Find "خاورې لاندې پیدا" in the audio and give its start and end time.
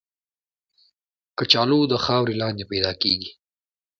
2.05-2.91